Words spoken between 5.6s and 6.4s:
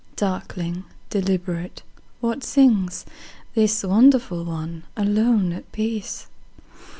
peace?